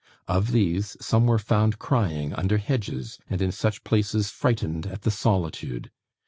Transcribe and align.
Of 0.27 0.51
these, 0.51 0.97
some 0.99 1.27
were 1.27 1.37
found 1.37 1.77
crying 1.77 2.33
under 2.33 2.57
hedges 2.57 3.19
and 3.29 3.39
in 3.39 3.51
such 3.51 3.83
places, 3.83 4.31
frightened 4.31 4.87
at 4.87 5.03
the 5.03 5.11
solitude. 5.11 5.91